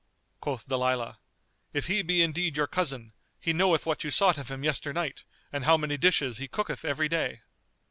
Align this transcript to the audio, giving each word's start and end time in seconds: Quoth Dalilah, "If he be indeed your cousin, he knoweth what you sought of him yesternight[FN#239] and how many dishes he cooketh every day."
Quoth 0.39 0.67
Dalilah, 0.67 1.17
"If 1.73 1.85
he 1.85 2.01
be 2.01 2.23
indeed 2.23 2.57
your 2.57 2.65
cousin, 2.65 3.13
he 3.39 3.53
knoweth 3.53 3.85
what 3.85 4.03
you 4.03 4.09
sought 4.09 4.39
of 4.39 4.49
him 4.49 4.63
yesternight[FN#239] 4.63 5.25
and 5.53 5.63
how 5.65 5.77
many 5.77 5.95
dishes 5.95 6.39
he 6.39 6.47
cooketh 6.47 6.83
every 6.83 7.07
day." 7.07 7.41